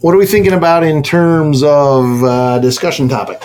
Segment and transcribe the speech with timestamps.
[0.00, 3.42] what are we thinking about in terms of uh, discussion topic?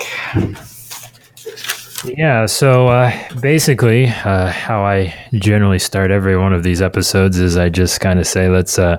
[2.06, 7.58] Yeah, so uh, basically, uh, how I generally start every one of these episodes is
[7.58, 8.98] I just kind of say, let's uh,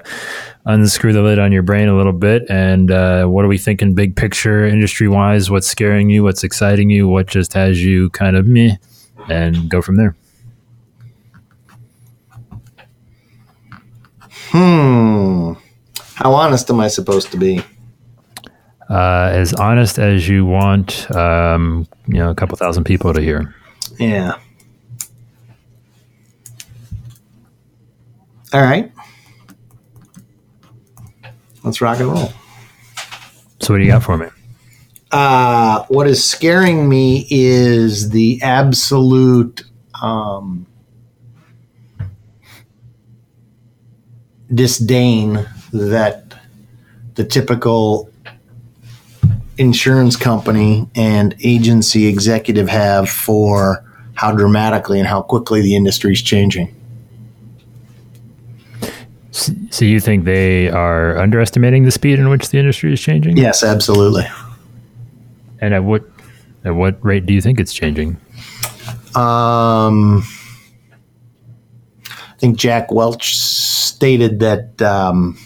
[0.64, 2.45] unscrew the lid on your brain a little bit.
[2.48, 5.50] And uh, what are we thinking big picture, industry wise?
[5.50, 6.25] What's scaring you?
[6.25, 7.07] What's exciting you?
[7.07, 8.77] What just has you kind of meh?
[9.29, 10.16] And go from there.
[14.50, 15.55] Hmm.
[16.15, 17.62] How honest am I supposed to be?
[18.89, 23.55] Uh, as honest as you want, um, you know, a couple thousand people to hear.
[23.98, 24.38] Yeah.
[28.52, 28.93] All right.
[31.65, 32.33] Let's rock and roll.
[33.60, 34.27] So, what do you got for me?
[35.10, 39.65] Uh, what is scaring me is the absolute
[40.02, 40.66] um,
[44.52, 46.34] disdain that
[47.16, 48.09] the typical
[49.59, 53.84] insurance company and agency executive have for
[54.15, 56.74] how dramatically and how quickly the industry is changing.
[59.32, 63.37] So you think they are underestimating the speed in which the industry is changing?
[63.37, 64.25] Yes, absolutely.
[65.60, 66.04] And at what
[66.65, 68.16] at what rate do you think it's changing?
[69.16, 70.25] Um,
[72.06, 75.37] I think Jack Welch stated that um,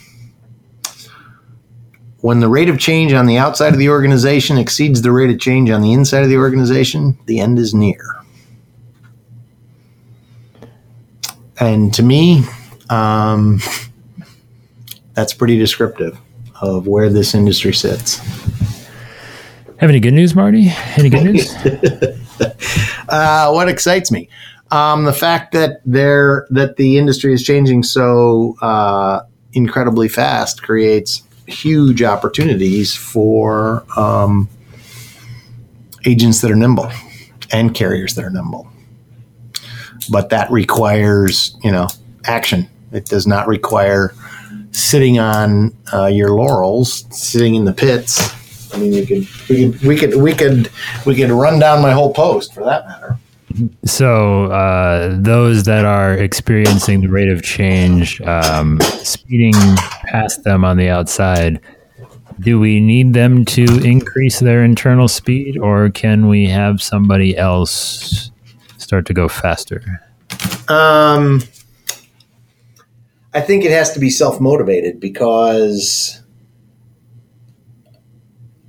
[2.20, 5.38] when the rate of change on the outside of the organization exceeds the rate of
[5.38, 8.16] change on the inside of the organization, the end is near.
[11.60, 12.44] And to me,
[12.90, 13.60] um,
[15.14, 16.18] that's pretty descriptive
[16.60, 18.18] of where this industry sits.
[19.78, 20.72] Have any good news, Marty?
[20.96, 21.54] Any good news?
[23.08, 24.28] uh, what excites me?
[24.72, 29.22] Um, the fact that there that the industry is changing so uh,
[29.52, 34.48] incredibly fast creates huge opportunities for um,
[36.04, 36.90] agents that are nimble
[37.50, 38.68] and carriers that are nimble.
[40.10, 41.88] But that requires, you know,
[42.24, 42.68] action.
[42.92, 44.14] It does not require
[44.70, 48.74] sitting on uh, your laurels, sitting in the pits.
[48.74, 50.70] I mean, you could we could we could we could
[51.06, 53.18] we could run down my whole post for that matter.
[53.84, 59.54] So uh, those that are experiencing the rate of change, um, speeding
[60.04, 61.60] past them on the outside,
[62.40, 68.30] do we need them to increase their internal speed, or can we have somebody else
[68.76, 69.82] start to go faster?
[70.68, 71.42] Um,
[73.34, 76.22] I think it has to be self motivated because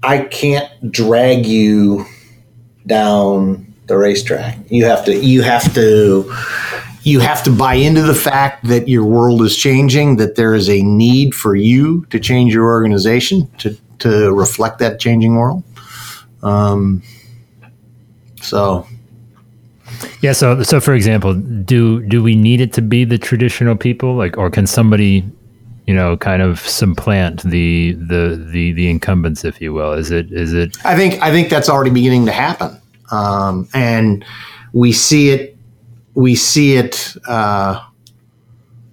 [0.02, 2.06] I can't drag you
[2.88, 4.58] down the racetrack.
[4.70, 6.34] You have to you have to
[7.04, 10.70] you have to buy into the fact that your world is changing, that there is
[10.70, 15.64] a need for you to change your organization to to reflect that changing world.
[16.42, 17.04] Um,
[18.42, 18.88] so
[20.22, 24.16] yeah, so so for example, do do we need it to be the traditional people
[24.16, 25.26] like or can somebody
[25.90, 30.32] you know kind of supplant the the the the incumbents if you will is it
[30.32, 32.80] is it i think i think that's already beginning to happen
[33.12, 34.24] um, and
[34.74, 35.58] we see it
[36.20, 37.82] we see it uh,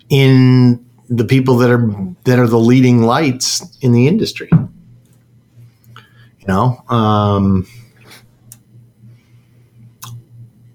[0.08, 1.90] in the people that are
[2.24, 4.48] that are the leading lights in the industry.
[4.52, 7.66] You know, um,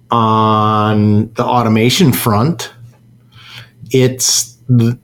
[0.10, 2.74] on the automation front,
[3.92, 4.58] it's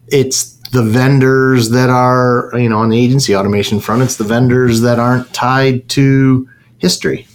[0.07, 4.01] it's the vendors that are you know on the agency automation front.
[4.01, 6.49] It's the vendors that aren't tied to
[6.79, 7.25] history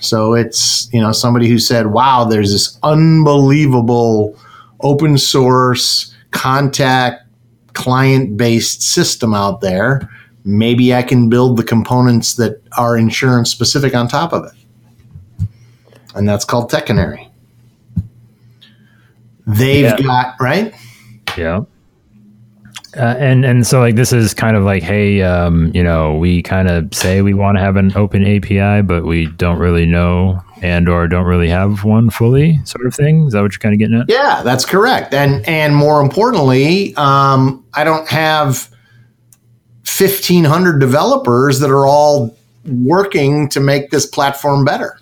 [0.00, 4.36] so it's, you know, somebody who said, wow, there's this unbelievable
[4.80, 7.24] open source contact
[7.74, 10.08] client based system out there.
[10.44, 15.46] Maybe I can build the components that are insurance specific on top of it.
[16.14, 17.28] And that's called TechCanary.
[19.46, 19.96] They've yeah.
[19.98, 20.74] got, right?
[21.36, 21.64] Yeah.
[22.96, 26.42] Uh, and and so like this is kind of like hey um, you know we
[26.42, 30.42] kind of say we want to have an open API but we don't really know
[30.60, 33.26] and or don't really have one fully sort of thing.
[33.26, 34.06] Is that what you're kind of getting at?
[34.08, 35.14] Yeah that's correct.
[35.14, 38.68] And and more importantly um, I don't have
[39.84, 44.98] 1500 developers that are all working to make this platform better.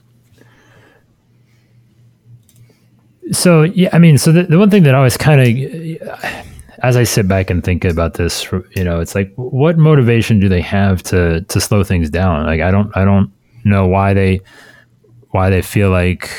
[3.33, 6.39] So yeah I mean so the, the one thing that I always kind of
[6.83, 10.49] as I sit back and think about this, you know, it's like, what motivation do
[10.49, 12.47] they have to to slow things down?
[12.47, 13.33] Like, I don't, I don't
[13.65, 14.41] know why they
[15.31, 16.31] why they feel like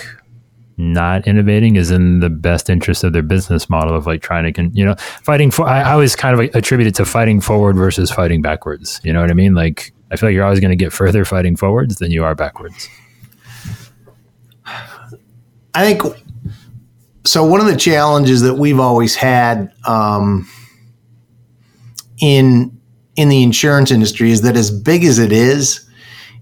[0.77, 4.53] not innovating is in the best interest of their business model of like trying to,
[4.53, 5.68] con- you know, fighting for.
[5.68, 9.01] I, I always kind of attribute it to fighting forward versus fighting backwards.
[9.03, 9.56] You know what I mean?
[9.56, 12.33] Like I feel like you're always going to get further fighting forwards than you are
[12.33, 12.88] backwards.
[15.74, 16.01] I think
[17.30, 17.44] so.
[17.44, 20.50] One of the challenges that we've always had um,
[22.22, 22.78] in
[23.16, 25.88] in the insurance industry is that as big as it is,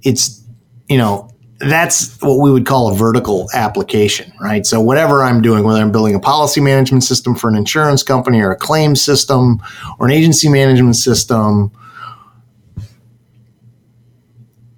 [0.04, 0.44] it's
[0.88, 1.30] you know
[1.60, 4.66] that's what we would call a vertical application, right?
[4.66, 8.40] So whatever I'm doing, whether I'm building a policy management system for an insurance company
[8.42, 9.60] or a claim system
[10.00, 11.72] or an agency management system,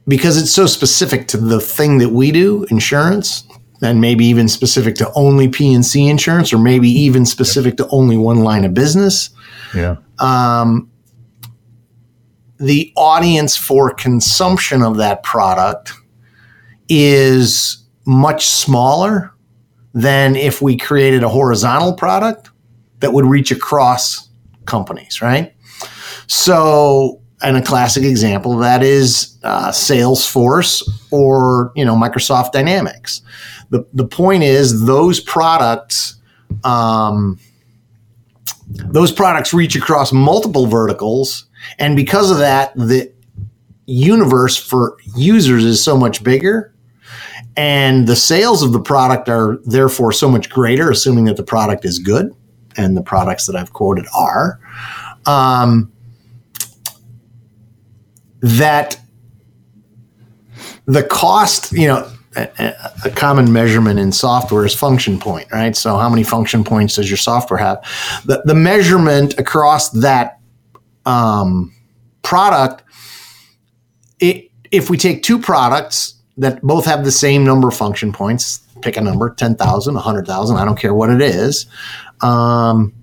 [0.08, 3.44] because it's so specific to the thing that we do, insurance,
[3.82, 8.44] and maybe even specific to only P&C insurance or maybe even specific to only one
[8.44, 9.30] line of business.
[9.74, 9.98] Yeah.
[10.20, 10.92] Um,
[12.60, 15.94] the audience for consumption of that product
[16.90, 19.32] is much smaller
[19.94, 22.50] than if we created a horizontal product
[23.00, 24.30] that would reach across
[24.66, 25.54] companies, right?
[26.28, 33.22] So, and a classic example that is uh, Salesforce or you know Microsoft Dynamics.
[33.70, 36.16] The the point is those products.
[36.64, 37.40] Um,
[38.72, 41.48] those products reach across multiple verticals,
[41.80, 43.12] and because of that, the
[43.86, 46.72] universe for users is so much bigger
[47.60, 51.84] and the sales of the product are therefore so much greater, assuming that the product
[51.84, 52.34] is good,
[52.78, 54.62] and the products that I've quoted are.
[55.26, 55.92] Um,
[58.42, 59.00] that
[60.86, 62.74] the cost, you know, a,
[63.06, 65.76] a, common measurement in software is function point, right?
[65.76, 67.84] So, how many function points does your software have?
[68.26, 70.40] The, the measurement across that
[71.06, 71.74] um,
[72.22, 72.84] product,
[74.20, 78.60] it, if we take two products that both have the same number of function points.
[78.82, 81.66] Pick a number, 10,000, 100,000, I don't care what it is.
[82.22, 82.94] Um,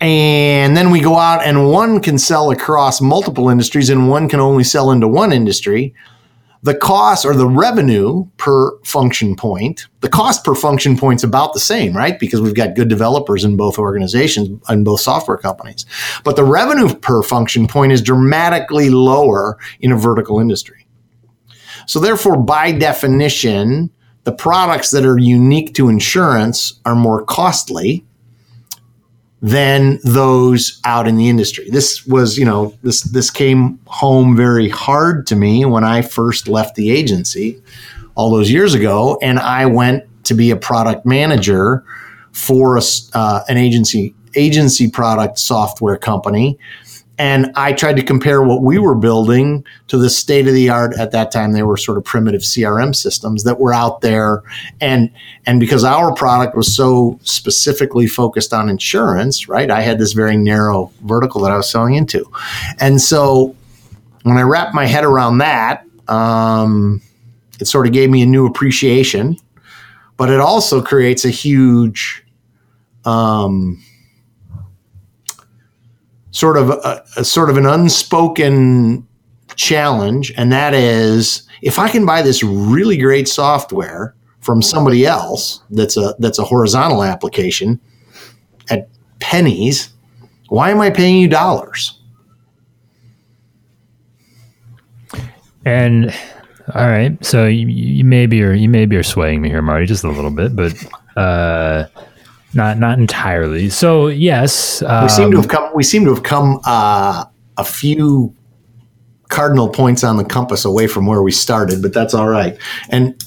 [0.00, 4.40] and then we go out and one can sell across multiple industries and one can
[4.40, 5.94] only sell into one industry.
[6.62, 11.54] The cost or the revenue per function point, the cost per function point is about
[11.54, 12.18] the same, right?
[12.18, 15.86] Because we've got good developers in both organizations and both software companies.
[16.22, 20.86] But the revenue per function point is dramatically lower in a vertical industry.
[21.86, 23.90] So, therefore, by definition,
[24.24, 28.04] the products that are unique to insurance are more costly
[29.42, 31.70] than those out in the industry.
[31.70, 36.48] This was, you know, this this came home very hard to me when I first
[36.48, 37.62] left the agency
[38.14, 41.84] all those years ago, and I went to be a product manager
[42.32, 42.82] for a,
[43.14, 46.58] uh, an agency agency product software company
[47.20, 50.94] and I tried to compare what we were building to the state of the art
[50.98, 51.52] at that time.
[51.52, 54.42] They were sort of primitive CRM systems that were out there.
[54.80, 55.10] And,
[55.44, 59.70] and because our product was so specifically focused on insurance, right?
[59.70, 62.24] I had this very narrow vertical that I was selling into.
[62.80, 63.54] And so
[64.22, 67.02] when I wrapped my head around that, um,
[67.60, 69.36] it sort of gave me a new appreciation,
[70.16, 72.24] but it also creates a huge,
[73.04, 73.84] um,
[76.30, 79.06] sort of a, a sort of an unspoken
[79.56, 85.60] challenge, and that is if I can buy this really great software from somebody else
[85.70, 87.80] that's a that's a horizontal application
[88.70, 88.88] at
[89.18, 89.90] pennies,
[90.48, 91.98] why am I paying you dollars?
[95.64, 96.14] And
[96.74, 100.04] all right, so you, you maybe are you maybe are swaying me here, Marty, just
[100.04, 100.72] a little bit, but
[101.16, 101.86] uh,
[102.54, 103.70] not not entirely.
[103.70, 105.70] So yes, um, we seem to have come.
[105.74, 107.24] We seem to have come uh,
[107.56, 108.34] a few
[109.28, 112.58] cardinal points on the compass away from where we started, but that's all right.
[112.88, 113.22] And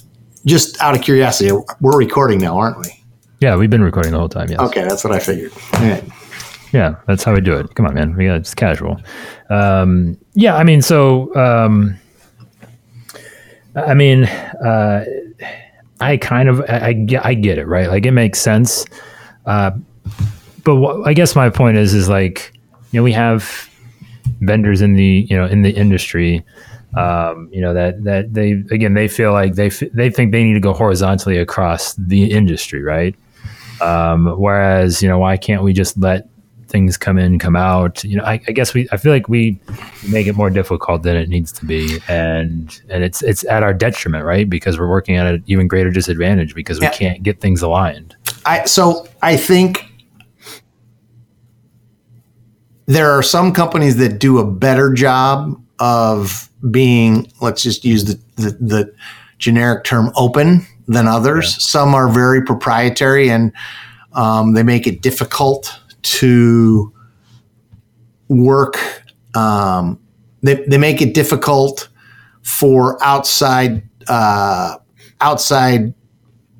[0.45, 3.03] just out of curiosity, we're recording now, aren't we?
[3.39, 4.49] Yeah, we've been recording the whole time.
[4.49, 4.59] Yes.
[4.59, 5.51] Okay, that's what I figured.
[5.73, 6.03] All right.
[6.73, 7.75] Yeah, that's how we do it.
[7.75, 8.15] Come on, man.
[8.15, 8.99] We got it's casual.
[9.49, 11.95] Um, yeah, I mean, so um,
[13.75, 15.05] I mean, uh,
[16.01, 17.89] I kind of I, I, get I get it, right?
[17.89, 18.85] Like it makes sense.
[19.45, 19.71] Uh,
[20.63, 22.53] but wh- I guess my point is, is like,
[22.91, 23.69] you know, we have
[24.41, 26.43] vendors in the, you know, in the industry,
[26.95, 30.43] um, you know, that, that they, again, they feel like they, f- they think they
[30.43, 32.81] need to go horizontally across the industry.
[32.81, 33.15] Right.
[33.81, 36.27] Um, whereas, you know, why can't we just let
[36.73, 38.03] things come in, come out.
[38.03, 39.59] You know, I, I, guess we I feel like we
[40.09, 43.73] make it more difficult than it needs to be, and and it's it's at our
[43.73, 44.49] detriment, right?
[44.49, 46.91] Because we're working at an even greater disadvantage because we yeah.
[46.91, 48.17] can't get things aligned.
[48.45, 49.85] I so I think
[52.85, 58.19] there are some companies that do a better job of being let's just use the,
[58.35, 58.95] the, the
[59.37, 61.53] generic term open than others.
[61.53, 61.57] Yeah.
[61.59, 63.51] Some are very proprietary and
[64.13, 66.93] um, they make it difficult to
[68.27, 68.77] work.
[69.35, 69.99] Um,
[70.41, 71.89] they, they make it difficult
[72.41, 74.77] for outside uh,
[75.21, 75.93] outside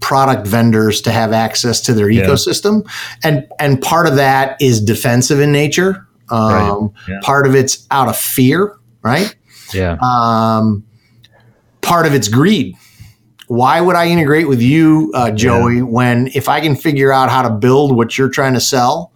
[0.04, 2.26] product vendors to have access to their yeah.
[2.26, 2.86] ecosystem,
[3.24, 6.06] and and part of that is defensive in nature.
[6.30, 6.90] Um, right.
[7.08, 7.20] yeah.
[7.24, 9.34] Part of it's out of fear, right?
[9.74, 9.98] Yeah.
[10.02, 10.86] Um,
[11.82, 12.76] part of it's greed.
[13.48, 15.82] Why would I integrate with you, uh, Joey, yeah.
[15.84, 19.13] when if I can figure out how to build what you're trying to sell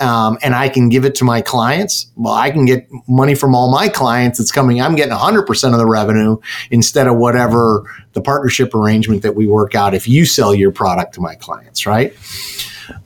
[0.00, 3.54] um, and I can give it to my clients, well, I can get money from
[3.54, 4.80] all my clients that's coming.
[4.80, 6.38] I'm getting 100% of the revenue
[6.70, 11.14] instead of whatever the partnership arrangement that we work out if you sell your product
[11.14, 12.14] to my clients, right?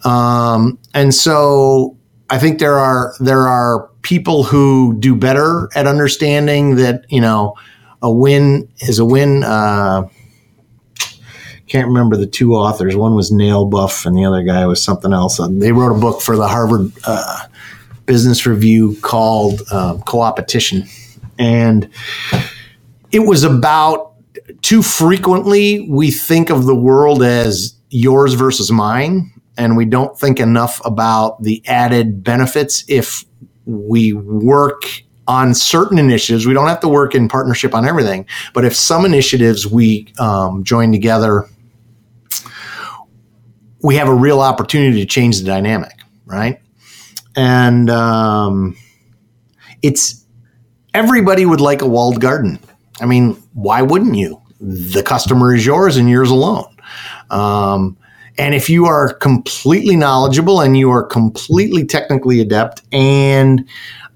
[0.05, 1.97] Um, and so
[2.31, 7.55] I think there are there are people who do better at understanding that you know
[8.03, 9.43] a win is a win.
[9.43, 10.09] Uh,
[11.69, 12.97] can't remember the two authors.
[12.97, 15.41] One was Nalebuff, and the other guy was something else.
[15.41, 17.47] Uh, they wrote a book for the Harvard uh,
[18.07, 20.87] Business Review called uh, Co-opetition,
[21.39, 21.89] and
[23.13, 24.13] it was about
[24.63, 30.41] too frequently we think of the world as yours versus mine, and we don't think
[30.41, 33.25] enough about the added benefits if
[33.65, 34.83] we work
[35.27, 36.47] on certain initiatives.
[36.47, 40.63] We don't have to work in partnership on everything, but if some initiatives we um,
[40.65, 41.49] join together
[43.85, 45.93] we have a real opportunity to change the dynamic,
[46.25, 46.59] right?
[47.37, 48.79] And um,
[49.83, 50.25] it's
[50.95, 52.59] everybody would like a walled garden.
[53.03, 54.41] I mean, why wouldn't you?
[54.59, 56.75] The customer is yours and yours alone.
[57.29, 57.99] Um,
[58.39, 63.69] and if you are completely knowledgeable and you are completely technically adept and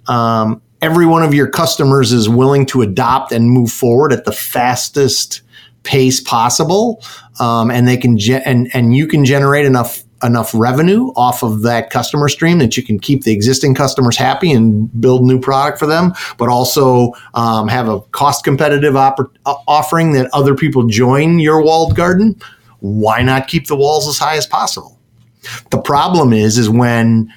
[0.06, 4.32] um, every one of your customers is willing to adopt and move forward at the
[4.32, 5.42] fastest
[5.82, 7.02] pace possible,
[7.40, 11.62] um, and they can ge- and and you can generate enough enough revenue off of
[11.62, 15.78] that customer stream that you can keep the existing customers happy and build new product
[15.78, 21.62] for them, but also um, have a cost competitive offering that other people join your
[21.62, 22.34] walled garden.
[22.80, 24.98] Why not keep the walls as high as possible?
[25.70, 27.32] The problem is, is when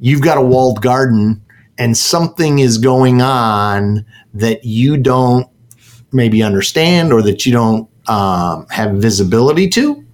[0.00, 1.42] you've got a walled garden
[1.78, 5.48] and something is going on that you don't
[6.12, 10.04] maybe understand or that you don't um, have visibility to,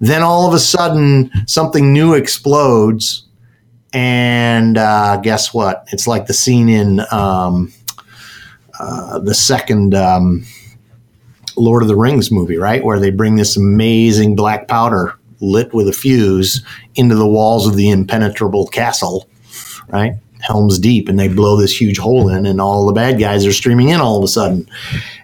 [0.00, 3.26] then all of a sudden something new explodes.
[3.92, 5.86] And uh, guess what?
[5.92, 7.72] It's like the scene in um,
[8.78, 10.44] uh, the second um,
[11.56, 12.84] Lord of the Rings movie, right?
[12.84, 16.62] Where they bring this amazing black powder lit with a fuse
[16.94, 19.28] into the walls of the impenetrable castle,
[19.88, 20.14] right?
[20.46, 23.52] Helm's Deep, and they blow this huge hole in, and all the bad guys are
[23.52, 24.68] streaming in all of a sudden.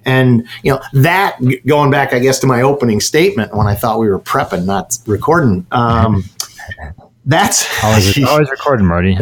[0.05, 3.99] And you know that going back, I guess, to my opening statement when I thought
[3.99, 5.67] we were prepping, not recording.
[5.71, 6.25] Um,
[7.25, 9.17] that's always, always recording, Marty.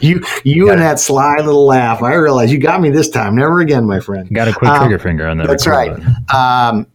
[0.00, 2.02] you you and that sly little laugh.
[2.02, 3.34] I realize you got me this time.
[3.34, 4.32] Never again, my friend.
[4.32, 5.48] got a quick um, trigger finger on that.
[5.48, 5.90] That's right.
[6.32, 6.86] Um,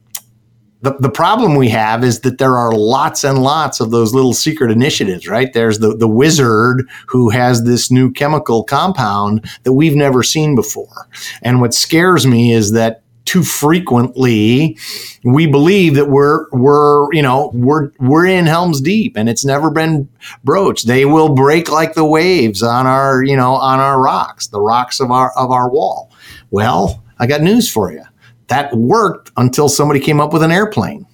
[0.81, 4.33] the, the problem we have is that there are lots and lots of those little
[4.33, 5.53] secret initiatives, right?
[5.53, 11.07] There's the, the wizard who has this new chemical compound that we've never seen before.
[11.43, 14.75] And what scares me is that too frequently
[15.23, 19.69] we believe that we're we're you know we're we're in Helm's Deep and it's never
[19.69, 20.09] been
[20.43, 20.87] broached.
[20.87, 24.99] They will break like the waves on our you know on our rocks, the rocks
[24.99, 26.11] of our of our wall.
[26.49, 28.03] Well, I got news for you
[28.51, 31.07] that worked until somebody came up with an airplane.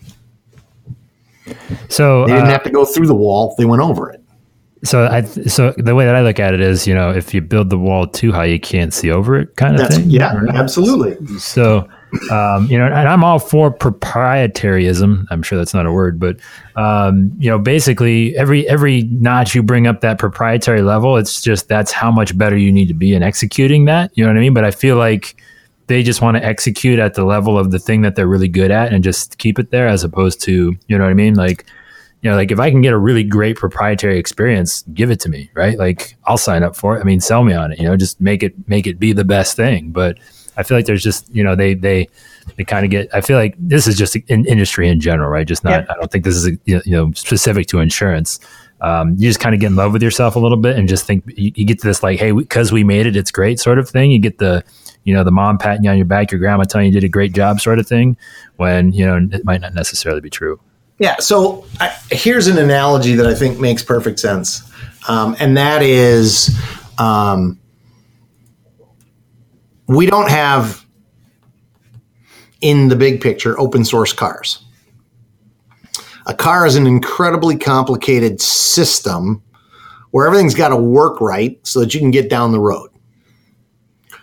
[1.88, 4.22] So they didn't uh, have to go through the wall; they went over it.
[4.84, 7.41] So, I so the way that I look at it is, you know, if you
[7.41, 10.10] build the wall too high, you can't see over it, kind of That's, thing.
[10.10, 11.15] Yeah, absolutely.
[11.39, 11.88] So,
[12.32, 15.25] um, you know, and I'm all for proprietaryism.
[15.32, 16.39] I'm sure that's not a word, but
[16.75, 21.67] um, you know, basically every every notch you bring up that proprietary level, it's just
[21.67, 24.12] that's how much better you need to be in executing that.
[24.15, 24.53] You know what I mean?
[24.53, 25.41] But I feel like
[25.88, 28.72] they just want to execute at the level of the thing that they're really good
[28.72, 31.36] at and just keep it there as opposed to, you know what I mean?
[31.36, 31.65] Like,
[32.22, 35.29] you know, like if I can get a really great proprietary experience, give it to
[35.29, 35.77] me, right?
[35.77, 37.01] Like I'll sign up for it.
[37.01, 39.24] I mean, sell me on it, you know, just make it, make it be the
[39.24, 39.91] best thing.
[39.91, 40.17] But
[40.58, 42.10] I feel like there's just, you know, they, they,
[42.58, 45.48] they kind of get, I feel like this is just in industry in general, right?
[45.48, 45.94] Just not, yeah.
[45.94, 48.39] I don't think this is, a, you know, specific to insurance.
[48.82, 51.06] Um, you just kind of get in love with yourself a little bit and just
[51.06, 53.79] think you, you get to this like, hey, because we made it, it's great sort
[53.79, 54.12] of thing.
[54.12, 54.63] You get the,
[55.08, 57.06] you know, the mom patting you on your back, your grandma telling you you did
[57.06, 58.18] a great job sort of thing,
[58.58, 60.60] when, you know, it might not necessarily be true.
[61.00, 61.16] Yeah.
[61.20, 64.70] So I, here's an analogy that I think makes perfect sense.
[65.08, 66.60] Um, and that is
[66.98, 67.58] um,
[69.88, 70.86] we don't have
[72.60, 74.62] in the big picture open source cars.
[76.26, 79.42] A car is an incredibly complicated system
[80.12, 82.90] where everything's got to work right so that you can get down the road.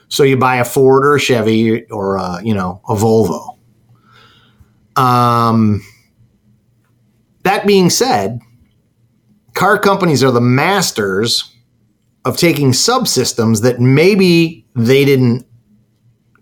[0.09, 3.59] So you buy a Ford or a Chevy or a, you know a Volvo.
[4.97, 5.83] Um,
[7.43, 8.41] that being said,
[9.55, 11.53] car companies are the masters
[12.25, 15.47] of taking subsystems that maybe they didn't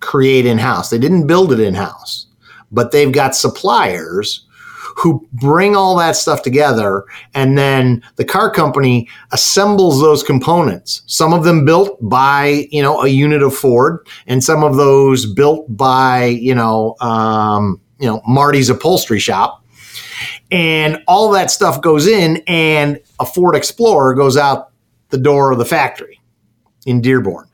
[0.01, 0.91] create in house.
[0.91, 2.27] They didn't build it in house,
[2.71, 4.47] but they've got suppliers
[4.97, 11.03] who bring all that stuff together and then the car company assembles those components.
[11.07, 15.27] Some of them built by you know a unit of ford and some of those
[15.27, 19.65] built by you know um, you know marty's upholstery shop.
[20.51, 24.71] And all that stuff goes in and a ford explorer goes out
[25.09, 26.21] the door of the factory
[26.85, 27.49] in dearborn.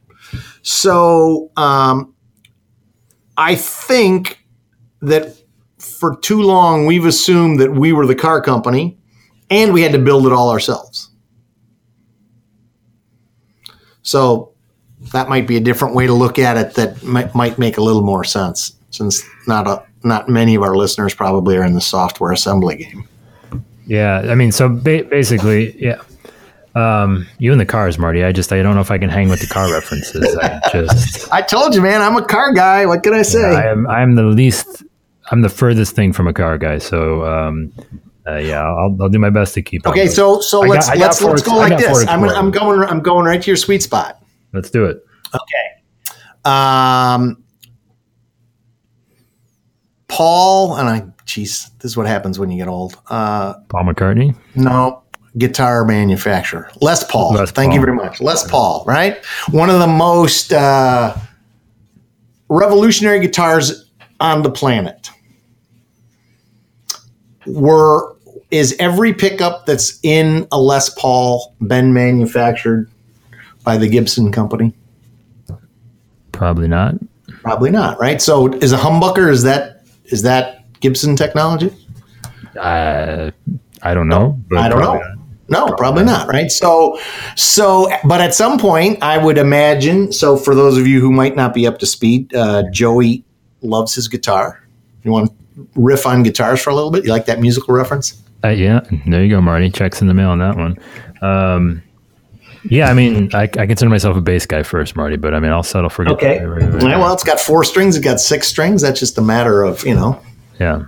[0.62, 2.14] So um,
[3.36, 4.44] i think
[5.00, 5.36] that
[5.78, 8.98] for too long, we've assumed that we were the car company
[9.50, 11.10] and we had to build it all ourselves.
[14.02, 14.52] So
[15.12, 17.82] that might be a different way to look at it that might, might make a
[17.82, 21.80] little more sense since not a, not many of our listeners probably are in the
[21.80, 23.08] software assembly game.
[23.86, 26.02] Yeah, I mean, so ba- basically, yeah.
[26.74, 28.22] Um, you and the cars, Marty.
[28.22, 30.36] I just I don't know if I can hang with the car references.
[30.36, 32.02] I just I told you, man.
[32.02, 32.86] I'm a car guy.
[32.86, 33.42] What can I say?
[33.42, 34.84] I am I'm the least
[35.30, 37.72] I'm the furthest thing from a car guy, so um,
[38.26, 39.86] uh, yeah, I'll, I'll do my best to keep.
[39.86, 42.06] Okay, so so let's got, let's let's go like this.
[42.06, 44.22] I'm, I'm going I'm going right to your sweet spot.
[44.52, 45.04] Let's do it.
[45.34, 46.50] Okay.
[46.50, 47.42] Um,
[50.08, 51.00] Paul and I.
[51.26, 52.96] Jeez, this is what happens when you get old.
[53.08, 54.34] Uh, Paul McCartney.
[54.56, 55.02] No,
[55.36, 57.34] guitar manufacturer Les Paul.
[57.34, 57.74] Les Thank Paul.
[57.74, 58.84] you very much, Les Paul.
[58.86, 61.14] Right, one of the most uh,
[62.48, 65.10] revolutionary guitars on the planet
[67.48, 68.14] were
[68.50, 72.90] is every pickup that's in a Les Paul been manufactured
[73.62, 74.74] by the Gibson company?
[76.32, 76.94] Probably not.
[77.42, 78.22] Probably not, right?
[78.22, 81.74] So is a humbucker is that is that Gibson technology?
[82.58, 83.30] Uh,
[83.82, 84.40] I don't know.
[84.56, 84.94] I don't know.
[84.94, 85.18] Not.
[85.50, 86.50] No, probably not, right?
[86.50, 86.98] So,
[87.34, 90.12] so, but at some point, I would imagine.
[90.12, 93.24] So, for those of you who might not be up to speed, uh, Joey
[93.62, 94.62] loves his guitar.
[95.04, 95.32] You want
[95.74, 97.04] riff on guitars for a little bit?
[97.04, 98.22] You like that musical reference?
[98.44, 99.70] Uh, yeah, there you go, Marty.
[99.70, 100.78] Checks in the mail on that one.
[101.22, 101.82] Um,
[102.64, 105.50] yeah, I mean, I, I, consider myself a bass guy first, Marty, but I mean,
[105.50, 106.16] I'll settle for guitar.
[106.16, 106.44] Okay.
[106.44, 106.98] Right, right, right.
[106.98, 107.96] Well, it's got four strings.
[107.96, 108.82] It's got six strings.
[108.82, 110.20] That's just a matter of you know.
[110.60, 110.86] Yeah.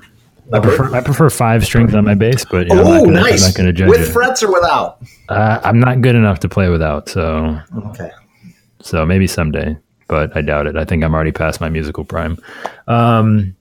[0.53, 3.05] I prefer I prefer five strings on my bass, but you know, oh, I'm not
[3.05, 3.43] gonna, nice.
[3.43, 4.13] I'm not going to judge with it.
[4.13, 5.01] frets or without.
[5.29, 8.11] Uh, I'm not good enough to play without, so okay.
[8.81, 9.77] So maybe someday,
[10.09, 10.77] but I doubt it.
[10.77, 12.37] I think I'm already past my musical prime.
[12.89, 13.55] Um,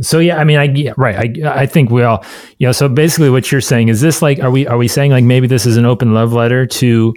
[0.00, 1.16] so yeah, I mean, I yeah, right.
[1.44, 2.24] I I think we all,
[2.58, 2.72] you know.
[2.72, 5.48] So basically, what you're saying is this: like, are we are we saying like maybe
[5.48, 7.12] this is an open love letter to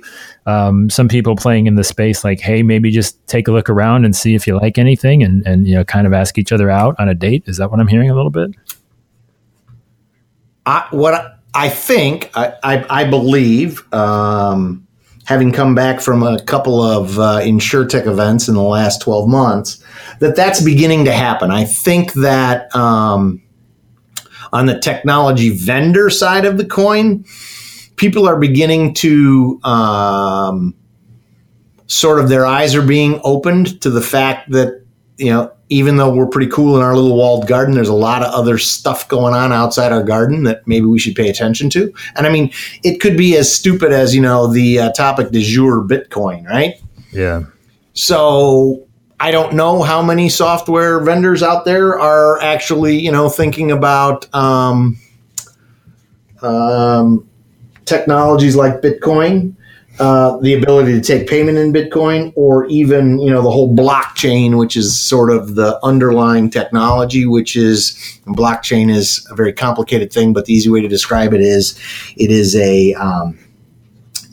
[0.48, 2.24] um, some people playing in the space?
[2.24, 5.46] Like, hey, maybe just take a look around and see if you like anything, and
[5.46, 7.44] and you know, kind of ask each other out on a date.
[7.46, 8.50] Is that what I'm hearing a little bit?
[10.66, 13.94] I what I think I I, I believe.
[13.94, 14.88] Um,
[15.26, 19.84] having come back from a couple of uh, InsureTech events in the last 12 months,
[20.24, 21.52] that that's beginning to happen.
[21.52, 23.42] I think that um,
[24.54, 27.26] on the technology vendor side of the coin,
[27.98, 30.76] people are beginning to um,
[31.88, 34.82] sort of their eyes are being opened to the fact that,
[35.18, 38.24] you know, even though we're pretty cool in our little walled garden, there's a lot
[38.24, 41.94] of other stuff going on outside our garden that maybe we should pay attention to.
[42.16, 42.50] And I mean,
[42.82, 46.76] it could be as stupid as, you know, the uh, topic du jour Bitcoin, right?
[47.12, 47.44] Yeah.
[47.92, 48.88] So
[49.20, 54.34] I don't know how many software vendors out there are actually, you know, thinking about
[54.36, 55.00] um,
[56.42, 57.28] um,
[57.86, 59.56] technologies like Bitcoin
[60.00, 64.58] uh, the ability to take payment in Bitcoin, or even you know the whole blockchain,
[64.58, 67.28] which is sort of the underlying technology.
[67.28, 71.42] Which is blockchain is a very complicated thing, but the easy way to describe it
[71.42, 71.80] is
[72.18, 73.38] it is a um,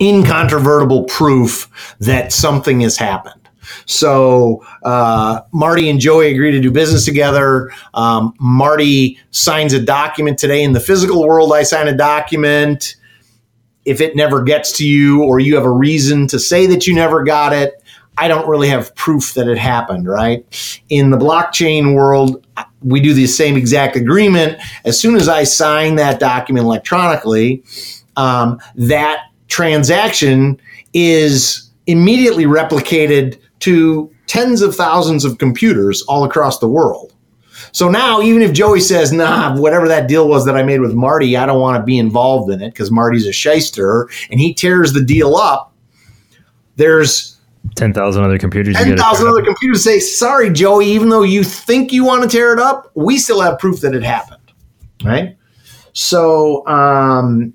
[0.00, 1.68] incontrovertible proof
[2.00, 3.39] that something has happened.
[3.86, 7.70] So uh, Marty and Joey agree to do business together.
[7.94, 11.52] Um, Marty signs a document today in the physical world.
[11.52, 12.96] I sign a document
[13.84, 16.94] if it never gets to you or you have a reason to say that you
[16.94, 17.82] never got it,
[18.18, 20.44] I don't really have proof that it happened, right?
[20.90, 22.46] In the blockchain world,
[22.82, 24.58] we do the same exact agreement.
[24.84, 27.64] As soon as I sign that document electronically,
[28.16, 30.60] um, that transaction
[30.92, 37.14] is immediately replicated to tens of thousands of computers all across the world.
[37.72, 40.94] So now, even if Joey says, nah, whatever that deal was that I made with
[40.94, 44.54] Marty, I don't want to be involved in it because Marty's a shyster and he
[44.54, 45.72] tears the deal up,
[46.76, 47.36] there's
[47.76, 48.76] 10,000 other computers.
[48.76, 52.58] 10,000 other computers say, sorry, Joey, even though you think you want to tear it
[52.58, 54.40] up, we still have proof that it happened.
[55.04, 55.36] Right.
[55.92, 57.52] So, um,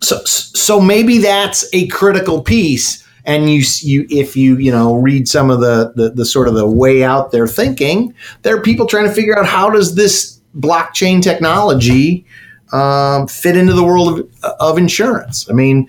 [0.00, 5.28] so, so maybe that's a critical piece and you you if you you know read
[5.28, 8.12] some of the, the the sort of the way out there thinking
[8.42, 12.24] there are people trying to figure out how does this blockchain technology
[12.72, 15.86] um, fit into the world of, of insurance i mean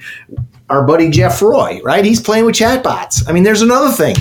[0.69, 4.15] our buddy jeff roy right he's playing with chatbots i mean there's another thing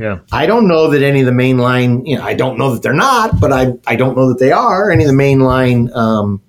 [0.00, 0.20] yeah.
[0.32, 2.94] I don't know that any of the mainline, you know, I don't know that they're
[2.94, 4.90] not, but I, I don't know that they are.
[4.90, 6.40] Any of the mainline um,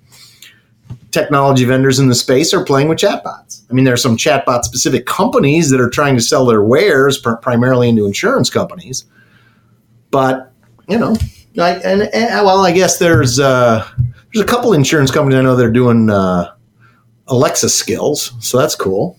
[1.16, 3.62] technology vendors in the space are playing with chatbots.
[3.70, 7.16] I mean, there are some chatbot specific companies that are trying to sell their wares
[7.18, 9.06] pr- primarily into insurance companies.
[10.10, 10.52] But,
[10.88, 11.16] you know,
[11.58, 13.88] I, and, and, well, I guess there's uh,
[14.32, 16.52] there's a couple insurance companies I know that are doing uh,
[17.28, 19.18] Alexa skills, so that's cool.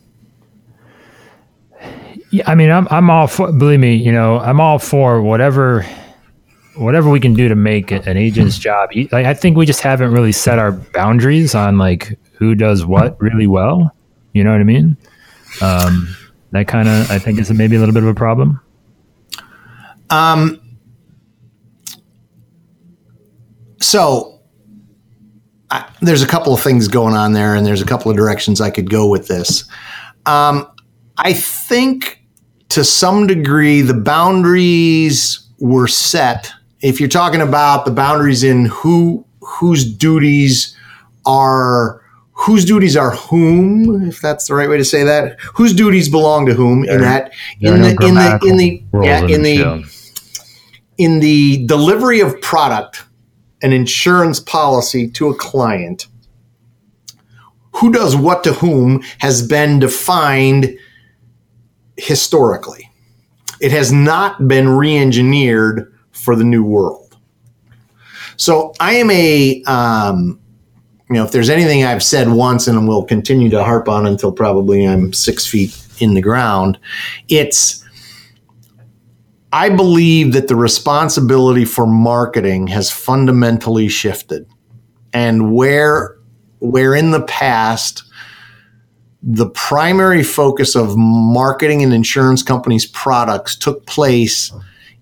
[2.29, 3.51] Yeah, I mean, I'm I'm all for.
[3.51, 5.83] Believe me, you know, I'm all for whatever
[6.77, 8.89] whatever we can do to make an agent's job.
[9.11, 13.19] Like, I think we just haven't really set our boundaries on like who does what
[13.21, 13.93] really well.
[14.33, 14.97] You know what I mean?
[15.61, 16.15] Um,
[16.51, 18.61] that kind of I think is maybe a little bit of a problem.
[20.09, 20.61] Um.
[23.79, 24.41] So
[25.69, 28.61] I, there's a couple of things going on there, and there's a couple of directions
[28.61, 29.65] I could go with this.
[30.25, 30.67] Um,
[31.17, 32.21] I think
[32.69, 39.25] to some degree the boundaries were set if you're talking about the boundaries in who
[39.41, 40.75] whose duties
[41.25, 42.01] are
[42.33, 46.45] whose duties are whom, if that's the right way to say that, whose duties belong
[46.45, 49.85] to whom in that in the, in the in the yeah, in the
[50.97, 53.03] in the delivery of product,
[53.61, 56.07] an insurance policy to a client,
[57.73, 60.77] who does what to whom has been defined
[61.97, 62.91] historically.
[63.59, 65.91] It has not been re-engineered
[66.27, 67.15] for the new world.
[68.35, 70.37] So I am a, um,
[71.09, 74.33] you know, if there's anything I've said once and will continue to harp on until
[74.33, 76.79] probably I'm six feet in the ground,
[77.29, 77.81] it's,
[79.53, 84.49] I believe that the responsibility for marketing has fundamentally shifted.
[85.13, 86.17] And where,
[86.59, 88.03] where in the past,
[89.23, 94.51] the primary focus of marketing and insurance companies' products took place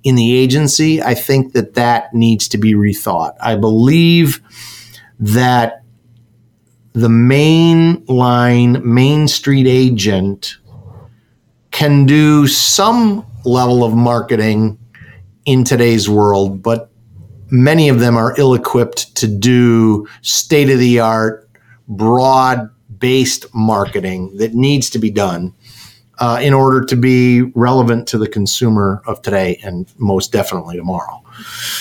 [0.06, 3.36] in the agency, I think that that needs to be rethought.
[3.42, 4.40] I believe
[5.20, 5.82] that
[6.94, 10.58] the main line, Main Street agent
[11.72, 14.78] can do some level of marketing
[15.46, 16.92] in today's world, but
[17.50, 21.50] many of them are ill equipped to do state of the art,
[21.88, 25.54] broad based marketing that needs to be done
[26.20, 31.22] uh, in order to be relevant to the consumer of today and most definitely tomorrow.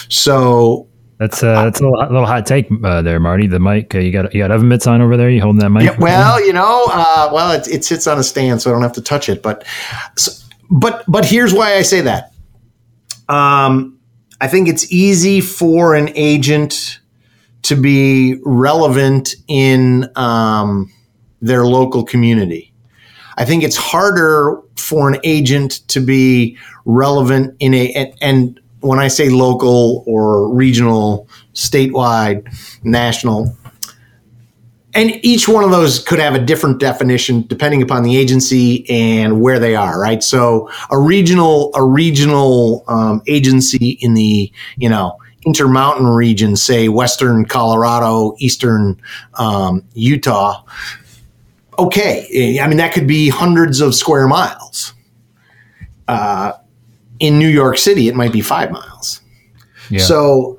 [0.09, 3.47] So that's uh, that's a little, little hot take uh, there, Marty.
[3.47, 5.31] The mic uh, you got you got oven mitts on over there.
[5.31, 5.85] You holding that mic?
[5.85, 8.83] Yeah, well, you know, uh, well, it, it, sits on a stand, so I don't
[8.83, 9.43] have to touch it.
[9.43, 9.65] But
[10.17, 10.33] so,
[10.71, 12.33] but but here's why I say that.
[13.29, 13.99] Um,
[14.41, 17.01] I think it's easy for an agent
[17.63, 20.93] to be relevant in um,
[21.41, 22.74] their local community.
[23.37, 28.99] I think it's harder for an agent to be relevant in a and, and when
[28.99, 32.47] I say local or regional, statewide,
[32.85, 33.57] national,
[34.95, 39.41] and each one of those could have a different definition depending upon the agency and
[39.41, 40.23] where they are right?
[40.23, 47.45] So a regional a regional um, agency in the you know intermountain region say western
[47.45, 48.99] colorado eastern
[49.35, 50.63] um, utah
[51.79, 52.59] okay.
[52.61, 54.93] I mean, that could be hundreds of square miles.
[56.07, 56.53] Uh,
[57.21, 59.21] in New York City, it might be five miles.
[59.91, 60.01] Yeah.
[60.01, 60.59] So,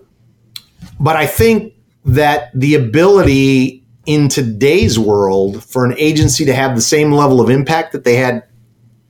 [1.00, 1.74] but I think
[2.06, 7.50] that the ability in today's world for an agency to have the same level of
[7.50, 8.44] impact that they had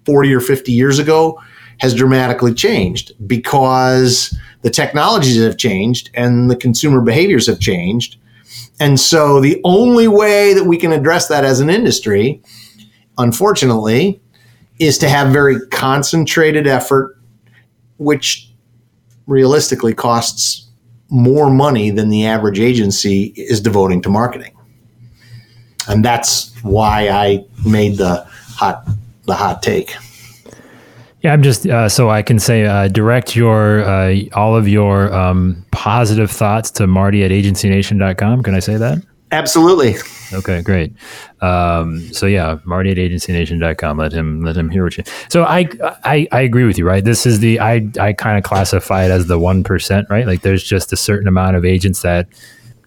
[0.05, 1.41] 40 or 50 years ago
[1.79, 8.17] has dramatically changed because the technologies have changed and the consumer behaviors have changed
[8.79, 12.41] and so the only way that we can address that as an industry,
[13.17, 14.21] unfortunately,
[14.79, 17.17] is to have very concentrated effort,
[17.97, 18.51] which
[19.27, 20.67] realistically costs
[21.09, 24.55] more money than the average agency is devoting to marketing.
[25.87, 28.87] And that's why I made the hot
[29.25, 29.95] the hot take.
[31.25, 35.11] Yeah, I'm just uh, so I can say uh, direct your uh, all of your
[35.11, 38.43] um, positive thoughts to Marty at agencynation.com.
[38.43, 39.03] Can I say that?
[39.31, 39.95] Absolutely.
[40.31, 40.93] Okay, great.
[41.41, 43.97] Um, so yeah, Marty at agencynation.com.
[43.97, 45.03] Let him let him hear what you.
[45.29, 45.67] So I
[46.03, 47.03] I, I agree with you, right?
[47.03, 50.27] This is the I I kind of classify it as the one percent, right?
[50.27, 52.27] Like there's just a certain amount of agents that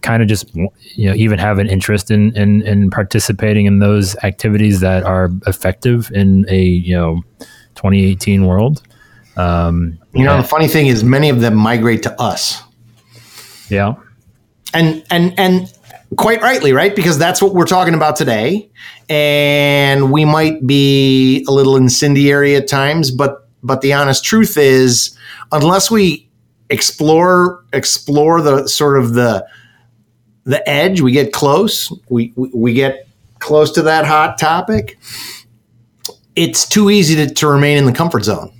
[0.01, 4.15] kind of just you know even have an interest in, in in participating in those
[4.23, 7.21] activities that are effective in a you know
[7.79, 8.83] 2018 world.
[9.37, 10.41] Um, you know, yeah.
[10.41, 12.61] the funny thing is, many of them migrate to us.
[13.69, 13.95] Yeah,
[14.73, 15.73] and and and
[16.17, 16.93] quite rightly, right?
[16.93, 18.69] Because that's what we're talking about today,
[19.07, 25.17] and we might be a little incendiary at times, but but the honest truth is,
[25.53, 26.27] unless we
[26.69, 29.47] explore explore the sort of the
[30.43, 33.07] the edge, we get close, we we, we get
[33.39, 34.97] close to that hot topic
[36.39, 38.51] it's too easy to, to remain in the comfort zone.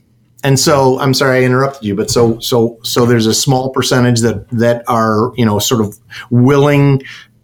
[0.44, 4.22] And so I'm sorry I interrupted you, but so so so there's a small percentage
[4.22, 5.98] that that are you know sort of
[6.30, 7.02] willing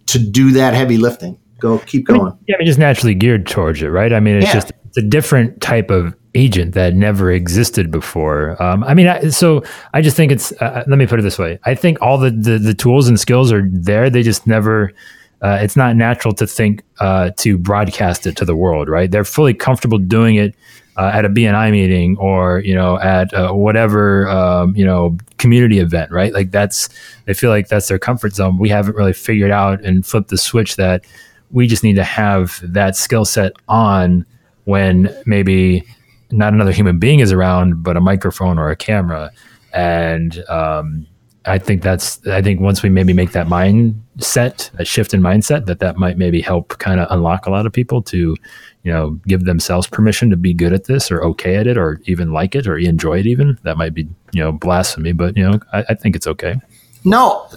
[0.07, 1.37] to do that heavy lifting.
[1.59, 2.21] Go keep going.
[2.21, 4.13] I mean, yeah, I mean just naturally geared towards it, right?
[4.13, 4.53] I mean it's yeah.
[4.53, 8.61] just it's a different type of agent that never existed before.
[8.61, 10.51] Um, I mean, I, so I just think it's.
[10.53, 13.19] Uh, let me put it this way: I think all the, the the tools and
[13.19, 14.09] skills are there.
[14.09, 14.93] They just never
[15.41, 19.09] uh, it's not natural to think uh, to broadcast it to the world, right?
[19.11, 20.55] They're fully comfortable doing it
[20.97, 25.79] uh, at a BNI meeting or you know at uh, whatever um, you know community
[25.79, 26.33] event, right?
[26.33, 26.89] Like that's
[27.25, 28.57] they feel like that's their comfort zone.
[28.57, 31.05] We haven't really figured out and flipped the switch that
[31.51, 34.25] we just need to have that skill set on
[34.63, 35.83] when maybe
[36.31, 39.31] not another human being is around, but a microphone or a camera,
[39.73, 41.05] and um,
[41.47, 45.65] I think that's I think once we maybe make that mindset, a shift in mindset,
[45.67, 48.35] that that might maybe help kind of unlock a lot of people to,
[48.83, 52.01] you know, give themselves permission to be good at this or okay at it or
[52.05, 53.27] even like it or enjoy it.
[53.27, 56.59] Even that might be you know blasphemy, but you know I, I think it's okay.
[57.03, 57.47] No,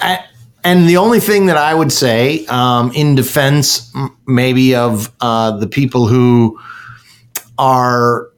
[0.00, 0.24] I,
[0.64, 3.92] and the only thing that I would say um, in defense,
[4.26, 6.60] maybe of uh, the people who
[7.58, 8.28] are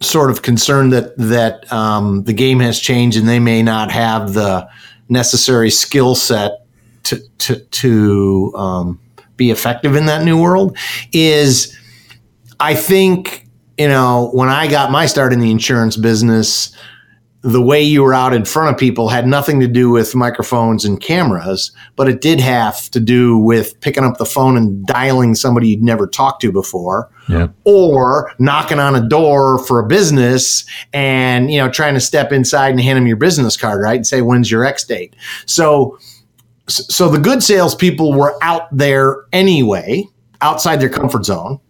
[0.00, 4.34] sort of concerned that that um, the game has changed and they may not have
[4.34, 4.68] the
[5.08, 6.64] necessary skill set
[7.04, 9.00] to to, to um,
[9.36, 10.76] be effective in that new world
[11.12, 11.76] is
[12.60, 16.76] I think you know when I got my start in the insurance business
[17.48, 20.84] the way you were out in front of people had nothing to do with microphones
[20.84, 25.34] and cameras, but it did have to do with picking up the phone and dialing
[25.34, 27.48] somebody you'd never talked to before, yeah.
[27.64, 32.70] or knocking on a door for a business and you know trying to step inside
[32.70, 35.16] and hand them your business card, right, and say when's your ex date.
[35.46, 35.98] So,
[36.66, 40.04] so the good salespeople were out there anyway,
[40.42, 41.60] outside their comfort zone.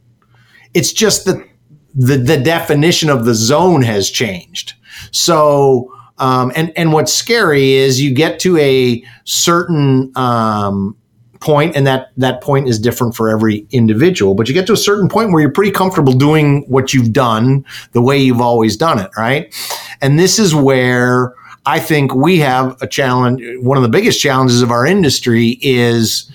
[0.75, 1.47] It's just that
[1.95, 4.75] the the definition of the zone has changed
[5.11, 10.97] so, um, and and what's scary is you get to a certain um,
[11.41, 14.35] point, and that that point is different for every individual.
[14.35, 17.65] But you get to a certain point where you're pretty comfortable doing what you've done
[17.93, 19.55] the way you've always done it, right?
[20.01, 21.35] And this is where
[21.67, 23.43] I think we have a challenge.
[23.61, 26.31] One of the biggest challenges of our industry is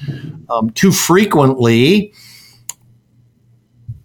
[0.50, 2.14] um, too frequently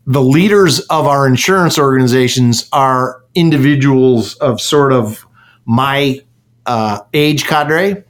[0.08, 5.26] the leaders of our insurance organizations are individuals of sort of
[5.66, 6.18] my
[6.64, 8.02] uh, age cadre.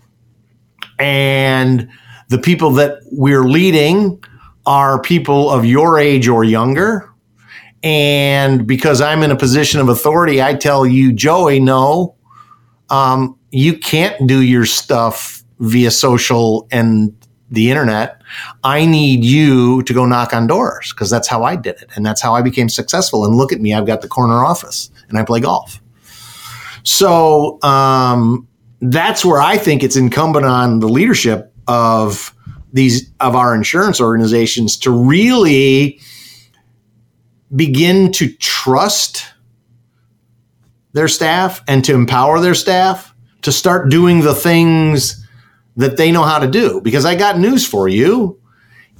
[1.00, 1.88] And
[2.28, 4.22] the people that we're leading
[4.64, 7.12] are people of your age or younger.
[7.82, 12.14] And because I'm in a position of authority, I tell you, Joey, no,
[12.90, 17.12] um, you can't do your stuff via social and
[17.50, 18.20] the internet.
[18.62, 21.90] I need you to go knock on doors because that's how I did it.
[21.94, 23.24] And that's how I became successful.
[23.24, 25.80] And look at me, I've got the corner office and I play golf.
[26.82, 28.46] So um,
[28.80, 32.34] that's where I think it's incumbent on the leadership of
[32.72, 36.00] these of our insurance organizations to really
[37.54, 39.24] begin to trust
[40.92, 45.17] their staff and to empower their staff to start doing the things
[45.78, 46.80] that they know how to do.
[46.82, 48.38] Because I got news for you.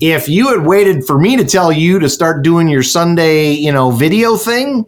[0.01, 3.73] If you had waited for me to tell you to start doing your Sunday, you
[3.73, 4.87] know, video thing,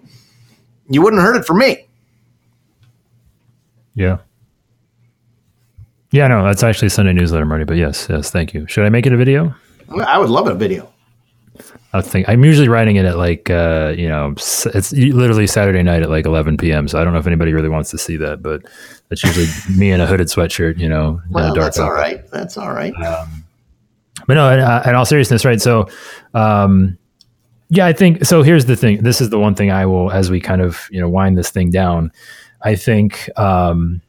[0.88, 1.86] you wouldn't have heard it from me.
[3.94, 4.18] Yeah.
[6.12, 7.64] Yeah, no, that's actually Sunday newsletter, Marty.
[7.64, 8.66] But yes, yes, thank you.
[8.68, 9.54] Should I make it a video?
[10.06, 10.92] I would love a video.
[11.92, 16.02] I think I'm usually writing it at like uh, you know it's literally Saturday night
[16.02, 16.86] at like 11 p.m.
[16.86, 18.62] So I don't know if anybody really wants to see that, but
[19.08, 22.26] that's usually me in a hooded sweatshirt, you know, well, that's all right.
[22.30, 22.94] That's all right.
[22.94, 23.44] Um,
[24.26, 25.60] but no, in, uh, in, all seriousness, right?
[25.60, 25.88] So,
[26.34, 26.96] um,
[27.70, 28.42] Yeah, I think so.
[28.42, 29.02] Here's the thing.
[29.02, 31.50] This is the one thing I will, as we kind of you know wind this
[31.50, 32.12] thing down.
[32.62, 34.00] I think um,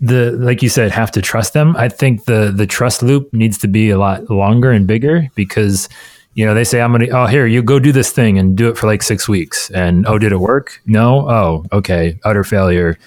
[0.00, 1.76] the like you said, have to trust them.
[1.76, 5.88] I think the the trust loop needs to be a lot longer and bigger because
[6.34, 8.68] you know they say I'm gonna oh here you go do this thing and do
[8.68, 10.80] it for like six weeks and oh did it work?
[10.86, 11.28] No.
[11.28, 12.98] Oh okay, utter failure.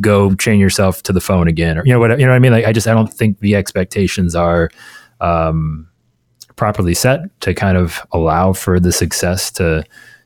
[0.00, 2.40] Go chain yourself to the phone again or you know what you know what I
[2.40, 2.52] mean.
[2.52, 4.70] Like I just I don't think the expectations are.
[5.20, 5.88] Um,
[6.58, 9.82] properly set to kind of allow for the success to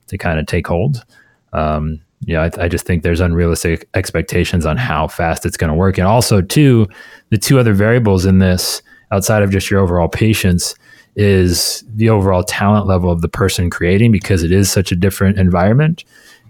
[0.09, 1.05] to kind of take hold.
[1.53, 5.75] Um, yeah, I, I, just think there's unrealistic expectations on how fast it's going to
[5.75, 6.89] work, and also too,
[7.31, 10.75] the two other variables in this outside of just your overall patience
[11.15, 15.39] is the overall talent level of the person creating because it is such a different
[15.39, 16.05] environment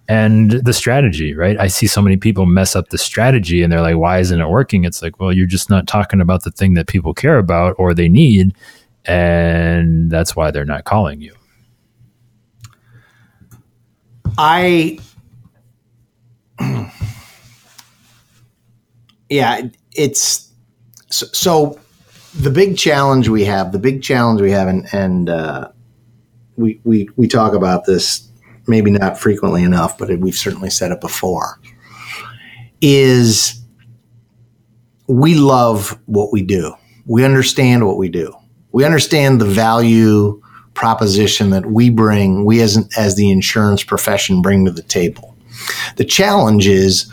[0.08, 1.58] and the strategy, right?
[1.58, 4.48] I see so many people mess up the strategy and they're like, why isn't it
[4.48, 4.84] working?
[4.84, 7.94] It's like, well, you're just not talking about the thing that people care about or
[7.94, 8.54] they need
[9.04, 11.34] and that's why they're not calling you.
[14.38, 14.98] I
[19.28, 20.50] yeah, it's
[21.10, 21.80] so, so,
[22.34, 25.68] the big challenge we have, the big challenge we have, and, and uh,
[26.56, 28.28] we, we we talk about this
[28.66, 31.60] maybe not frequently enough, but we've certainly said it before.
[32.80, 33.60] Is
[35.08, 36.74] we love what we do.
[37.06, 38.34] We understand what we do
[38.72, 40.40] we understand the value
[40.74, 45.36] proposition that we bring, we as, as the insurance profession bring to the table.
[45.96, 47.10] The challenge is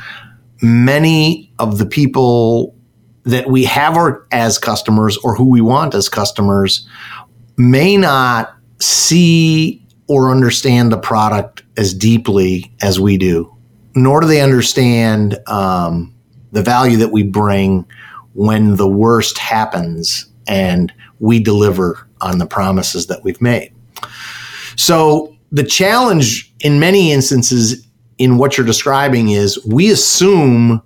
[0.62, 2.75] many of the people
[3.23, 6.88] that we have our, as customers or who we want as customers
[7.58, 13.53] may not see or understand the product as deeply as we do,
[13.95, 16.13] nor do they understand um,
[16.51, 17.86] the value that we bring
[18.34, 23.73] when the worst happens and we deliver on the promises that we've made.
[24.75, 27.86] So the challenge in many instances
[28.17, 30.82] in what you're describing is we assume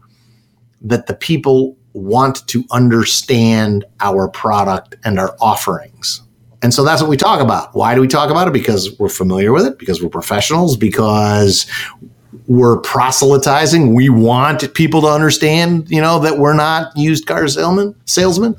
[0.81, 6.21] that the people want to understand our product and our offerings.
[6.61, 7.75] And so that's what we talk about.
[7.75, 8.53] Why do we talk about it?
[8.53, 11.67] Because we're familiar with it, because we're professionals, because
[12.47, 13.93] we're proselytizing.
[13.93, 18.55] We want people to understand, you know, that we're not used car salesmen, salesmen.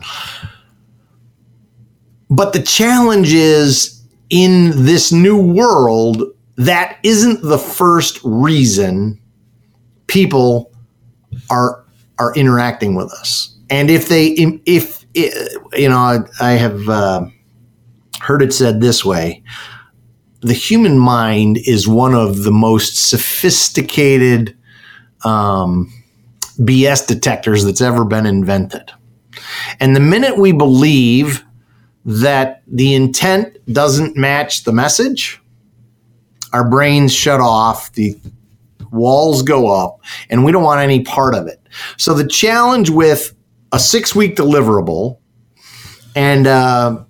[2.30, 6.22] But the challenge is in this new world,
[6.56, 9.20] that isn't the first reason
[10.06, 10.72] people
[11.50, 11.83] are
[12.24, 13.54] are interacting with us.
[13.70, 14.28] And if they,
[14.66, 17.26] if you know, I have uh,
[18.20, 19.42] heard it said this way:
[20.40, 24.56] the human mind is one of the most sophisticated
[25.24, 25.92] um,
[26.58, 28.90] BS detectors that's ever been invented.
[29.80, 31.44] And the minute we believe
[32.04, 35.40] that the intent doesn't match the message,
[36.52, 38.16] our brains shut off, the
[38.92, 41.60] walls go up, and we don't want any part of it.
[41.96, 43.34] So the challenge with
[43.72, 45.18] a six week deliverable
[46.14, 47.04] and uh,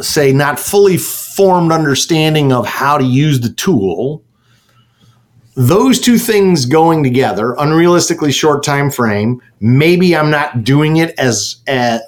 [0.00, 4.22] say not fully formed understanding of how to use the tool
[5.56, 11.62] those two things going together unrealistically short time frame maybe i'm not doing it as,
[11.68, 12.00] as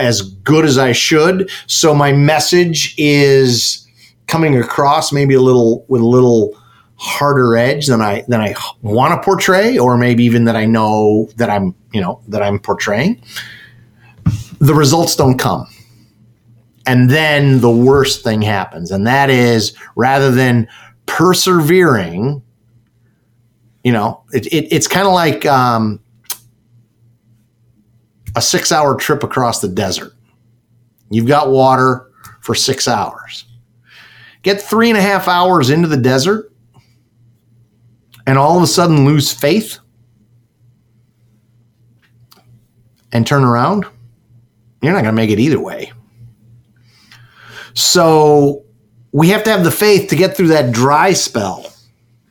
[0.00, 1.50] as good as I should.
[1.66, 3.86] So my message is
[4.26, 6.59] coming across maybe a little with a little
[7.00, 11.30] harder edge than I than I want to portray, or maybe even that I know
[11.36, 13.22] that I'm you know that I'm portraying.
[14.58, 15.66] The results don't come.
[16.86, 18.90] And then the worst thing happens.
[18.90, 20.68] And that is rather than
[21.06, 22.42] persevering,
[23.84, 26.00] you know, it, it, it's kind of like um,
[28.36, 30.12] a six hour trip across the desert.
[31.10, 32.10] You've got water
[32.40, 33.46] for six hours.
[34.42, 36.49] Get three and a half hours into the desert
[38.30, 39.80] and all of a sudden lose faith
[43.10, 43.84] and turn around.
[44.80, 45.90] You're not going to make it either way.
[47.74, 48.64] So
[49.10, 51.72] we have to have the faith to get through that dry spell.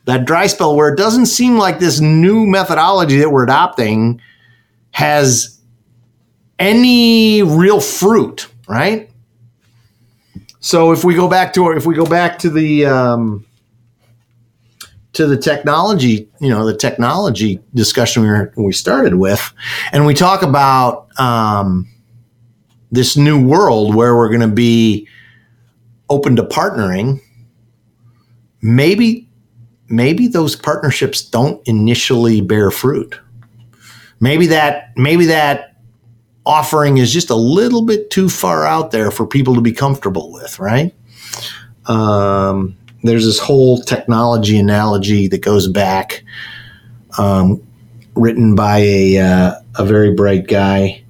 [0.06, 4.22] That dry spell where it doesn't seem like this new methodology that we're adopting
[4.92, 5.60] has
[6.58, 9.10] any real fruit, right?
[10.60, 13.44] So if we go back to if we go back to the um,
[15.12, 19.52] to the technology, you know, the technology discussion we, were, we started with,
[19.92, 21.88] and we talk about um,
[22.92, 25.08] this new world where we're going to be
[26.08, 27.20] open to partnering.
[28.62, 29.28] Maybe,
[29.88, 33.18] maybe those partnerships don't initially bear fruit.
[34.20, 35.76] Maybe that, maybe that
[36.44, 40.32] offering is just a little bit too far out there for people to be comfortable
[40.32, 40.94] with, right?
[41.86, 46.22] Um, there's this whole technology analogy that goes back,
[47.18, 47.62] um,
[48.14, 51.02] written by a uh, a very bright guy.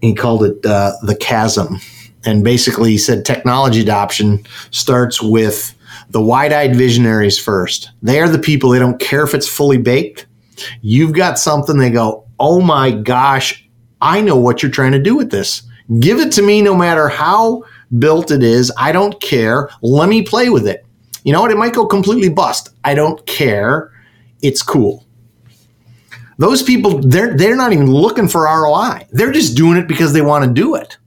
[0.00, 1.80] He called it uh, the chasm,
[2.24, 5.74] and basically he said technology adoption starts with
[6.10, 7.90] the wide-eyed visionaries first.
[8.02, 8.70] They are the people.
[8.70, 10.26] They don't care if it's fully baked.
[10.82, 11.78] You've got something.
[11.78, 13.66] They go, oh my gosh,
[14.00, 15.62] I know what you're trying to do with this.
[16.00, 17.64] Give it to me, no matter how
[17.98, 18.72] built it is.
[18.78, 19.70] I don't care.
[19.82, 20.83] Let me play with it.
[21.24, 21.50] You know what?
[21.50, 22.70] It might go completely bust.
[22.84, 23.90] I don't care.
[24.42, 25.04] It's cool.
[26.38, 29.06] Those people, they're they're not even looking for ROI.
[29.10, 30.98] They're just doing it because they want to do it.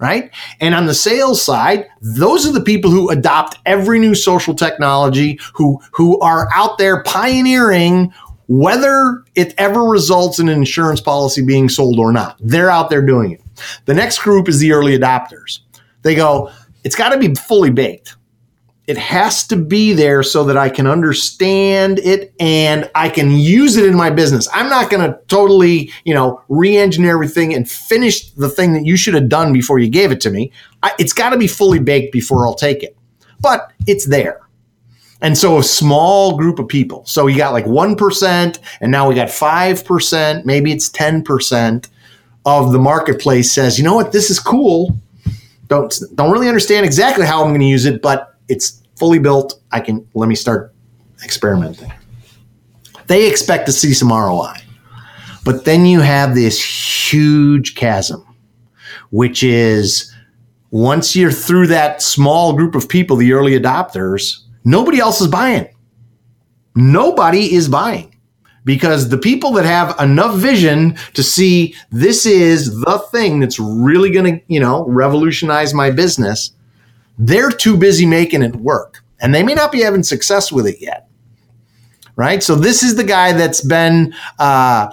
[0.00, 0.30] Right.
[0.60, 5.40] And on the sales side, those are the people who adopt every new social technology,
[5.54, 8.12] who who are out there pioneering
[8.48, 12.36] whether it ever results in an insurance policy being sold or not.
[12.40, 13.42] They're out there doing it.
[13.84, 15.60] The next group is the early adopters.
[16.02, 16.50] They go,
[16.82, 18.16] it's got to be fully baked.
[18.88, 23.76] It has to be there so that I can understand it and I can use
[23.76, 24.48] it in my business.
[24.52, 28.96] I'm not going to totally, you know, re-engineer everything and finish the thing that you
[28.96, 30.50] should have done before you gave it to me.
[30.82, 32.96] I, it's got to be fully baked before I'll take it.
[33.40, 34.40] But it's there.
[35.20, 37.04] And so a small group of people.
[37.04, 41.88] So you got like 1% and now we got 5%, maybe it's 10%
[42.46, 44.12] of the marketplace says, "You know what?
[44.12, 44.96] This is cool.
[45.68, 49.60] Don't don't really understand exactly how I'm going to use it, but it's fully built.
[49.72, 50.74] I can let me start
[51.24, 51.92] experimenting.
[53.06, 54.54] They expect to see some ROI.
[55.44, 58.24] But then you have this huge chasm,
[59.10, 60.14] which is
[60.70, 65.68] once you're through that small group of people, the early adopters, nobody else is buying.
[66.74, 68.14] Nobody is buying
[68.64, 74.10] because the people that have enough vision to see this is the thing that's really
[74.10, 76.52] going to, you know, revolutionize my business
[77.18, 80.80] they're too busy making it work and they may not be having success with it
[80.80, 81.08] yet.
[82.16, 82.42] Right.
[82.42, 84.92] So this is the guy that's been, uh,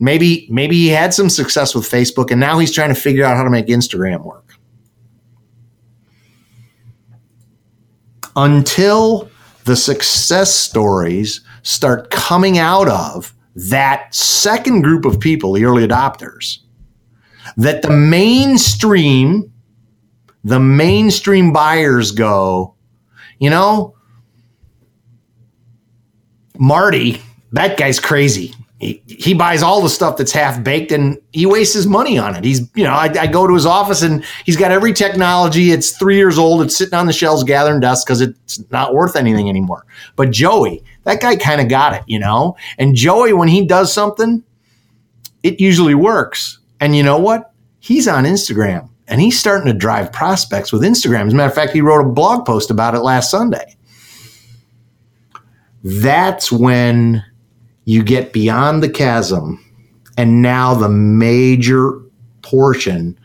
[0.00, 3.36] maybe, maybe he had some success with Facebook and now he's trying to figure out
[3.36, 4.54] how to make Instagram work.
[8.34, 9.30] Until
[9.64, 16.58] the success stories start coming out of that second group of people, the early adopters,
[17.56, 19.52] that the mainstream
[20.46, 22.76] the mainstream buyers go,
[23.40, 23.96] you know,
[26.56, 27.20] Marty,
[27.50, 28.54] that guy's crazy.
[28.78, 32.36] He, he buys all the stuff that's half baked and he wastes his money on
[32.36, 32.44] it.
[32.44, 35.72] He's, you know, I, I, go to his office and he's got every technology.
[35.72, 36.62] It's three years old.
[36.62, 39.84] It's sitting on the shelves gathering dust because it's not worth anything anymore.
[40.14, 42.56] But Joey, that guy kind of got it, you know?
[42.78, 44.44] And Joey, when he does something,
[45.42, 46.60] it usually works.
[46.78, 47.52] And you know what?
[47.80, 51.26] He's on Instagram and he's starting to drive prospects with Instagram.
[51.26, 53.76] As a matter of fact, he wrote a blog post about it last Sunday.
[55.84, 57.24] That's when
[57.84, 59.64] you get beyond the chasm,
[60.16, 62.00] and now the major
[62.42, 63.18] portion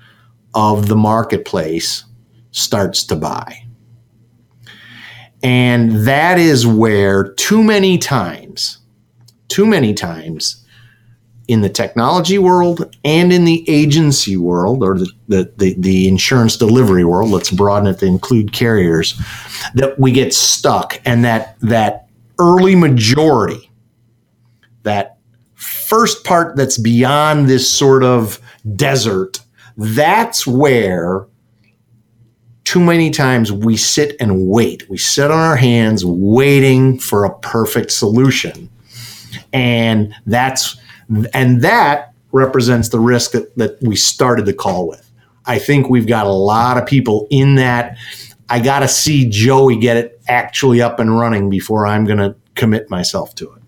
[0.53, 2.05] of the marketplace
[2.51, 3.65] starts to buy.
[5.41, 8.77] And that is where too many times,
[9.47, 10.60] too many times,
[11.51, 16.55] in the technology world and in the agency world or the, the, the, the, insurance
[16.55, 19.19] delivery world, let's broaden it to include carriers,
[19.75, 22.07] that we get stuck and that that
[22.39, 23.69] early majority,
[24.83, 25.17] that
[25.55, 28.39] first part that's beyond this sort of
[28.77, 29.41] desert,
[29.75, 31.27] that's where
[32.63, 34.89] too many times we sit and wait.
[34.89, 38.69] We sit on our hands waiting for a perfect solution.
[39.51, 40.77] And that's
[41.33, 45.11] and that represents the risk that, that we started the call with.
[45.45, 47.97] I think we've got a lot of people in that.
[48.49, 52.35] I got to see Joey get it actually up and running before I'm going to
[52.55, 53.60] commit myself to it.